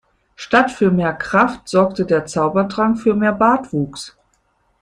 [0.35, 4.17] Statt für mehr Kraft sorgte der Zaubertrank für mehr Bartwuchs.